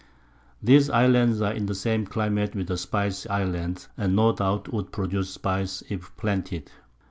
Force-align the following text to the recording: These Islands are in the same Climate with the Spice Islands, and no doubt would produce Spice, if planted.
These 0.63 0.89
Islands 0.89 1.41
are 1.43 1.53
in 1.53 1.67
the 1.67 1.75
same 1.75 2.07
Climate 2.07 2.55
with 2.55 2.65
the 2.69 2.77
Spice 2.79 3.27
Islands, 3.27 3.87
and 3.95 4.15
no 4.15 4.31
doubt 4.33 4.73
would 4.73 4.91
produce 4.91 5.29
Spice, 5.29 5.83
if 5.89 6.17
planted. 6.17 6.71